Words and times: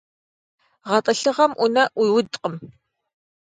ГъэтӀылъыгъэм 0.87 1.51
Ӏунэ 1.59 1.83
Ӏуиудкъым. 1.93 2.55